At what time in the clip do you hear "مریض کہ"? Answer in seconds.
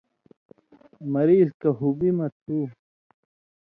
1.13-1.69